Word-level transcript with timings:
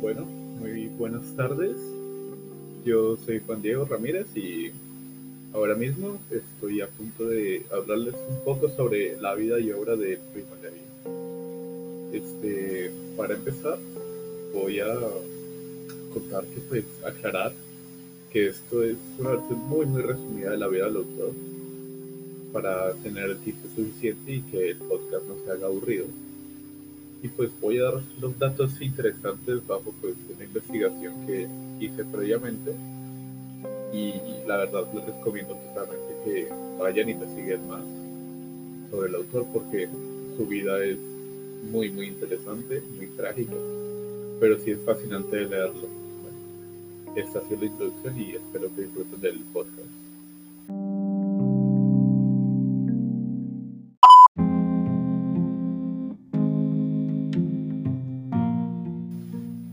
Bueno, 0.00 0.24
muy 0.24 0.86
buenas 0.96 1.24
tardes. 1.34 1.76
Yo 2.84 3.16
soy 3.16 3.40
Juan 3.40 3.60
Diego 3.60 3.84
Ramírez 3.84 4.28
y 4.36 4.70
ahora 5.52 5.74
mismo 5.74 6.20
estoy 6.30 6.80
a 6.82 6.86
punto 6.86 7.26
de 7.26 7.66
hablarles 7.72 8.14
un 8.28 8.44
poco 8.44 8.68
sobre 8.68 9.20
la 9.20 9.34
vida 9.34 9.58
y 9.58 9.72
obra 9.72 9.96
de 9.96 10.20
Primo 10.32 10.54
Levi. 10.62 12.16
Este, 12.16 12.92
para 13.16 13.34
empezar, 13.34 13.76
voy 14.54 14.78
a 14.78 14.94
contar 16.14 16.44
que 16.44 16.60
pues 16.60 16.84
aclarar 17.04 17.52
que 18.30 18.48
esto 18.50 18.84
es 18.84 18.96
una 19.18 19.30
versión 19.30 19.58
muy 19.68 19.84
muy 19.84 20.02
resumida 20.02 20.50
de 20.52 20.58
la 20.58 20.68
vida 20.68 20.84
del 20.84 20.96
autor 20.98 21.32
para 22.52 22.92
tener 22.94 23.30
el 23.30 23.38
tiempo 23.38 23.68
suficiente 23.74 24.32
y 24.32 24.42
que 24.42 24.70
el 24.70 24.76
podcast 24.76 25.26
no 25.26 25.34
se 25.44 25.50
haga 25.50 25.66
aburrido 25.66 26.06
y 27.22 27.28
pues 27.28 27.50
voy 27.60 27.78
a 27.78 27.84
dar 27.84 28.02
los 28.20 28.38
datos 28.38 28.80
interesantes 28.80 29.66
bajo 29.66 29.92
pues 30.00 30.14
una 30.34 30.44
investigación 30.44 31.26
que 31.26 31.48
hice 31.80 32.04
previamente 32.04 32.72
y 33.92 34.46
la 34.46 34.58
verdad 34.58 34.84
les 34.94 35.04
recomiendo 35.04 35.54
totalmente 35.54 36.14
que 36.24 36.48
vayan 36.78 37.08
y 37.08 37.12
investiguen 37.12 37.68
más 37.68 37.82
sobre 38.90 39.08
el 39.08 39.14
autor 39.16 39.46
porque 39.52 39.88
su 40.36 40.46
vida 40.46 40.84
es 40.84 40.98
muy 41.70 41.90
muy 41.90 42.06
interesante, 42.06 42.80
muy 42.96 43.08
trágica, 43.08 43.56
pero 44.40 44.58
sí 44.60 44.70
es 44.70 44.80
fascinante 44.84 45.44
leerlo. 45.44 45.88
esta 47.16 47.40
ha 47.40 47.48
sido 47.48 47.60
la 47.60 47.66
introducción 47.66 48.20
y 48.20 48.30
espero 48.32 48.74
que 48.74 48.82
disfruten 48.82 49.20
del 49.20 49.38
podcast. 49.52 50.07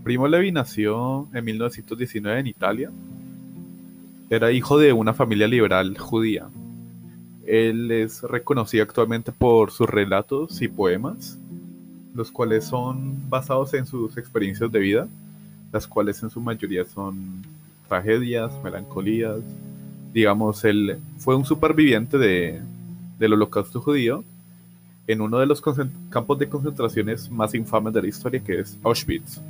Primo 0.05 0.27
Levi 0.27 0.51
nació 0.51 1.27
en 1.33 1.43
1919 1.43 2.39
en 2.39 2.45
Italia. 2.45 2.91
Era 4.29 4.51
hijo 4.51 4.77
de 4.77 4.93
una 4.93 5.15
familia 5.15 5.47
liberal 5.47 5.97
judía. 5.97 6.45
Él 7.47 7.89
es 7.89 8.21
reconocido 8.21 8.83
actualmente 8.83 9.31
por 9.31 9.71
sus 9.71 9.89
relatos 9.89 10.61
y 10.61 10.67
poemas, 10.67 11.39
los 12.13 12.29
cuales 12.29 12.65
son 12.65 13.27
basados 13.31 13.73
en 13.73 13.87
sus 13.87 14.15
experiencias 14.15 14.71
de 14.71 14.77
vida, 14.77 15.07
las 15.73 15.87
cuales 15.87 16.21
en 16.21 16.29
su 16.29 16.39
mayoría 16.39 16.85
son 16.85 17.41
tragedias, 17.87 18.51
melancolías. 18.63 19.39
Digamos, 20.13 20.63
él 20.65 20.99
fue 21.17 21.35
un 21.35 21.45
superviviente 21.45 22.19
de, 22.19 22.61
del 23.17 23.33
holocausto 23.33 23.81
judío 23.81 24.23
en 25.07 25.21
uno 25.21 25.39
de 25.39 25.47
los 25.47 25.63
campos 26.11 26.37
de 26.37 26.47
concentraciones 26.47 27.27
más 27.31 27.55
infames 27.55 27.91
de 27.91 28.03
la 28.03 28.07
historia, 28.07 28.39
que 28.43 28.59
es 28.59 28.77
Auschwitz 28.83 29.41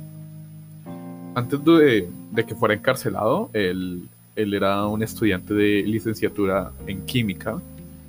antes 1.36 1.62
de, 1.62 2.08
que 2.46 2.54
fuera 2.54 2.74
encarcelado, 2.74 3.50
él, 3.52 4.08
era 4.34 4.86
un 4.86 5.02
estudiante 5.02 5.52
de 5.52 5.82
licenciatura 5.82 6.72
en 6.86 7.04
química 7.04 7.60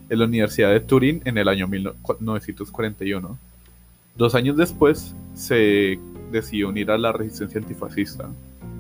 en 0.09 0.19
la 0.19 0.25
Universidad 0.25 0.71
de 0.71 0.79
Turín 0.79 1.21
en 1.25 1.37
el 1.37 1.49
año 1.49 1.67
1941. 1.67 3.37
Dos 4.15 4.33
años 4.33 4.55
después 4.55 5.13
se 5.35 5.99
decidió 6.31 6.69
unir 6.69 6.89
a 6.89 6.97
la 6.97 7.11
resistencia 7.11 7.59
antifascista, 7.59 8.29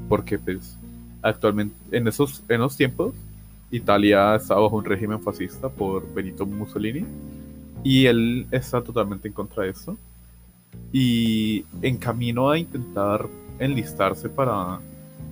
porque 0.07 0.39
pues 0.39 0.77
actualmente 1.21 1.75
en 1.91 2.07
esos, 2.07 2.41
en 2.47 2.61
esos 2.61 2.77
tiempos 2.77 3.13
Italia 3.69 4.35
estaba 4.35 4.61
bajo 4.61 4.77
un 4.77 4.85
régimen 4.85 5.21
fascista 5.21 5.67
por 5.67 6.13
Benito 6.13 6.45
Mussolini 6.45 7.05
y 7.83 8.05
él 8.05 8.47
está 8.51 8.81
totalmente 8.81 9.27
en 9.27 9.33
contra 9.33 9.63
de 9.63 9.71
eso. 9.71 9.97
Y 10.93 11.65
en 11.81 11.97
camino 11.97 12.49
a 12.49 12.57
intentar 12.57 13.27
enlistarse 13.59 14.29
para 14.29 14.79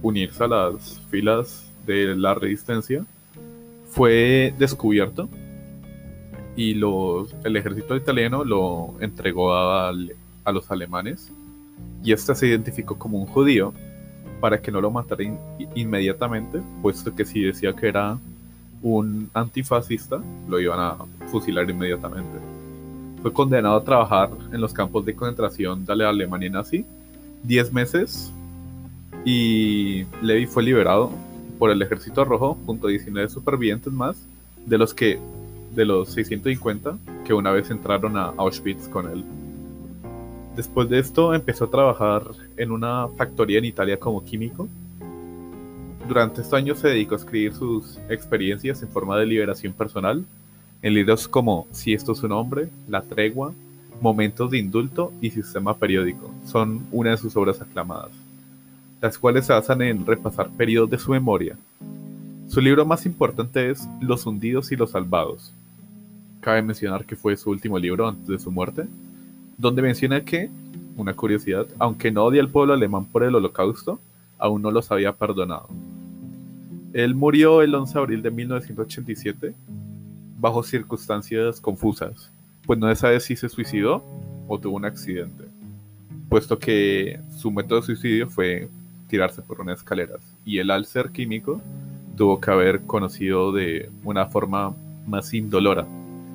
unirse 0.02 0.44
a 0.44 0.48
las 0.48 1.00
filas 1.10 1.70
de 1.86 2.16
la 2.16 2.34
resistencia, 2.34 3.06
fue 3.90 4.54
descubierto 4.58 5.30
y 6.56 6.74
los, 6.74 7.34
el 7.44 7.56
ejército 7.58 7.96
italiano 7.96 8.44
lo 8.44 8.94
entregó 9.00 9.54
a, 9.54 9.90
a 9.90 10.52
los 10.52 10.72
alemanes 10.72 11.32
y 12.04 12.12
este 12.12 12.36
se 12.36 12.48
identificó 12.48 12.98
como 12.98 13.18
un 13.18 13.26
judío 13.26 13.74
para 14.40 14.62
que 14.62 14.72
no 14.72 14.80
lo 14.80 14.92
mataran 14.92 15.40
inmediatamente, 15.76 16.62
puesto 16.82 17.14
que 17.16 17.26
si 17.26 17.42
decía 17.42 17.74
que 17.74 17.88
era 17.88 18.18
un 18.82 19.30
antifascista, 19.34 20.22
lo 20.48 20.60
iban 20.60 20.80
a 20.80 20.98
fusilar 21.32 21.68
inmediatamente. 21.70 22.38
Fue 23.22 23.34
condenado 23.34 23.78
a 23.78 23.84
trabajar 23.84 24.30
en 24.54 24.62
los 24.62 24.72
campos 24.72 25.04
de 25.04 25.16
concentración 25.16 25.84
de 25.86 25.96
la 25.96 26.10
Alemania 26.10 26.50
nazi 26.50 26.86
10 27.48 27.74
meses 27.74 28.32
y 29.24 30.06
Levi 30.22 30.46
fue 30.46 30.64
liberado 30.64 31.12
por 31.58 31.72
el 31.72 31.82
Ejército 31.82 32.26
Rojo 32.26 32.58
junto 32.66 32.88
a 32.88 32.90
19 32.90 33.30
supervivientes 33.30 33.92
más, 33.92 34.16
de 34.66 34.78
los 34.78 34.94
que 34.94 35.20
de 35.74 35.86
los 35.86 36.10
650 36.10 36.98
que 37.26 37.34
una 37.34 37.52
vez 37.52 37.70
entraron 37.70 38.18
a 38.18 38.34
Auschwitz 38.38 38.88
con 38.88 39.10
él. 39.10 39.24
Después 40.56 40.88
de 40.90 41.00
esto 41.00 41.34
empezó 41.34 41.66
a 41.66 41.70
trabajar 41.70 42.24
en 42.56 42.72
una 42.72 43.10
factoría 43.10 43.60
en 43.60 43.66
Italia 43.66 44.00
como 44.00 44.24
químico. 44.24 44.70
Durante 46.08 46.42
estos 46.42 46.54
años 46.54 46.80
se 46.80 46.90
dedicó 46.90 47.16
a 47.16 47.18
escribir 47.18 47.54
sus 47.54 47.98
experiencias 48.10 48.82
en 48.82 48.90
forma 48.90 49.18
de 49.18 49.26
liberación 49.26 49.74
personal 49.74 50.24
en 50.82 50.94
libros 50.94 51.28
como 51.28 51.68
Si 51.72 51.94
esto 51.94 52.12
es 52.14 52.24
un 52.24 52.32
hombre, 52.32 52.70
La 52.88 53.02
tregua, 53.02 53.54
Momentos 54.06 54.52
de 54.52 54.60
indulto 54.60 55.12
y 55.20 55.32
Sistema 55.32 55.76
periódico. 55.76 56.32
Son 56.46 56.86
una 56.92 57.10
de 57.10 57.18
sus 57.18 57.36
obras 57.36 57.60
aclamadas, 57.60 58.12
las 59.02 59.18
cuales 59.18 59.48
se 59.48 59.54
basan 59.54 59.82
en 59.82 60.06
repasar 60.06 60.48
periodos 60.52 60.92
de 60.92 61.00
su 61.00 61.10
memoria. 61.10 61.58
Su 62.48 62.62
libro 62.62 62.86
más 62.86 63.08
importante 63.08 63.72
es 63.72 63.88
Los 64.00 64.28
hundidos 64.28 64.72
y 64.72 64.76
los 64.76 64.92
salvados. 64.92 65.52
Cabe 66.40 66.62
mencionar 66.62 67.06
que 67.06 67.16
fue 67.16 67.36
su 67.36 67.50
último 67.50 67.80
libro 67.80 68.08
antes 68.08 68.28
de 68.28 68.38
su 68.38 68.52
muerte, 68.52 68.86
donde 69.58 69.82
menciona 69.82 70.22
que, 70.22 70.52
una 70.98 71.16
curiosidad, 71.16 71.66
aunque 71.80 72.12
no 72.12 72.26
odia 72.26 72.42
al 72.42 72.50
pueblo 72.50 72.76
alemán 72.76 73.06
por 73.06 73.24
el 73.24 73.34
holocausto, 73.34 74.00
aún 74.38 74.62
no 74.62 74.70
los 74.70 74.92
había 74.92 75.14
perdonado. 75.14 75.68
Él 76.94 77.16
murió 77.16 77.64
el 77.64 77.74
11 77.74 77.92
de 77.92 78.00
abril 78.00 78.22
de 78.22 78.30
1987 78.30 79.56
bajo 80.38 80.62
circunstancias 80.62 81.60
confusas, 81.60 82.30
pues 82.66 82.80
no 82.80 82.90
se 82.90 82.96
sabe 82.96 83.20
si 83.20 83.36
se 83.36 83.50
suicidó 83.50 84.04
o 84.48 84.60
tuvo 84.60 84.76
un 84.76 84.86
accidente, 84.86 85.46
puesto 86.30 86.58
que 86.58 87.20
su 87.38 87.52
método 87.52 87.80
de 87.80 87.86
suicidio 87.86 88.30
fue 88.30 88.70
tirarse 89.08 89.42
por 89.42 89.62
unas 89.62 89.80
escaleras 89.80 90.20
y 90.46 90.58
él 90.58 90.72
al 90.72 90.88
químico 91.14 91.62
tuvo 92.16 92.40
que 92.40 92.52
haber 92.52 92.82
conocido 92.82 93.52
de 93.52 93.90
una 94.04 94.26
forma 94.26 94.74
más 95.06 95.34
indolora 95.34 95.86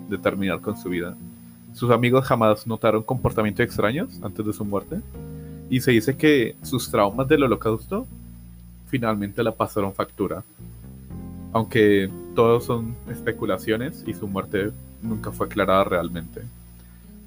de 0.09 0.19
terminar 0.19 0.61
con 0.61 0.77
su 0.77 0.89
vida. 0.89 1.17
Sus 1.75 1.91
amigos 1.91 2.25
jamás 2.25 2.67
notaron 2.67 3.03
comportamientos 3.03 3.65
extraños 3.65 4.21
antes 4.23 4.45
de 4.45 4.53
su 4.53 4.65
muerte 4.65 5.01
y 5.71 5.81
se 5.81 5.93
dice 5.93 6.17
que 6.17 6.57
sus 6.63 6.91
traumas 6.91 7.29
del 7.29 7.45
holocausto 7.45 8.07
finalmente 8.89 9.43
la 9.43 9.53
pasaron 9.53 9.95
factura. 9.95 10.43
Aunque 11.53 12.11
todos 12.35 12.65
son 12.65 12.97
especulaciones 13.11 14.05
y 14.07 14.15
su 14.15 14.29
muerte 14.29 14.71
nunca 15.03 15.31
fue 15.31 15.47
aclarada 15.47 15.85
realmente. 15.85 16.43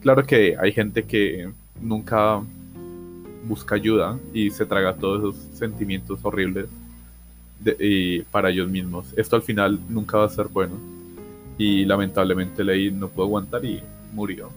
Claro 0.01 0.25
que 0.25 0.55
hay 0.59 0.71
gente 0.71 1.03
que 1.03 1.49
nunca 1.81 2.41
busca 3.45 3.75
ayuda 3.75 4.17
y 4.33 4.51
se 4.51 4.65
traga 4.65 4.95
todos 4.95 5.19
esos 5.19 5.57
sentimientos 5.57 6.19
horribles 6.23 6.67
y 7.79 8.21
para 8.23 8.49
ellos 8.49 8.69
mismos. 8.69 9.07
Esto 9.15 9.35
al 9.35 9.41
final 9.41 9.79
nunca 9.89 10.17
va 10.17 10.25
a 10.25 10.29
ser 10.29 10.47
bueno. 10.47 10.75
Y 11.57 11.85
lamentablemente 11.85 12.63
Levi 12.63 12.91
no 12.91 13.09
pudo 13.09 13.25
aguantar 13.25 13.63
y 13.63 13.81
murió 14.11 14.49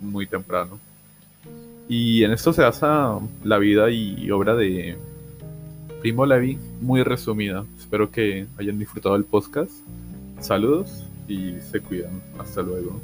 muy 0.00 0.26
temprano. 0.26 0.78
Y 1.88 2.24
en 2.24 2.32
esto 2.32 2.52
se 2.52 2.62
basa 2.62 3.18
la 3.42 3.58
vida 3.58 3.90
y 3.90 4.30
obra 4.30 4.54
de 4.54 4.96
primo 6.04 6.26
Levi, 6.26 6.58
muy 6.82 7.02
resumida. 7.02 7.64
Espero 7.78 8.10
que 8.10 8.46
hayan 8.58 8.78
disfrutado 8.78 9.16
el 9.16 9.24
podcast. 9.24 9.70
Saludos 10.38 11.02
y 11.28 11.54
se 11.72 11.80
cuidan. 11.80 12.20
Hasta 12.38 12.60
luego. 12.60 13.00